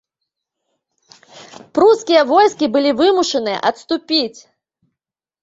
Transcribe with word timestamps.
Прускія 1.79 2.23
войскі 2.31 2.65
былі 2.77 2.91
вымушаныя 3.03 3.59
адступіць. 3.73 4.39